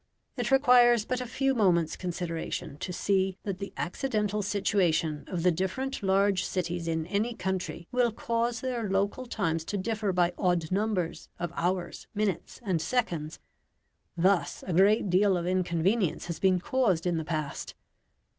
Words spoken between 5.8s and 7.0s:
large cities